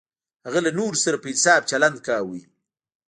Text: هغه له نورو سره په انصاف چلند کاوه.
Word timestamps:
هغه 0.45 0.59
له 0.65 0.71
نورو 0.79 0.97
سره 1.05 1.17
په 1.21 1.27
انصاف 1.31 1.61
چلند 1.71 1.97
کاوه. 2.07 2.39